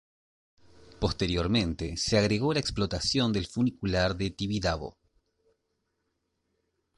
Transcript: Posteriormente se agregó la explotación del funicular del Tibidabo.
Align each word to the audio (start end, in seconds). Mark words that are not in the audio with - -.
Posteriormente 0.99 1.95
se 1.95 2.17
agregó 2.17 2.55
la 2.55 2.59
explotación 2.59 3.31
del 3.31 3.45
funicular 3.45 4.15
del 4.17 4.35
Tibidabo. 4.35 4.97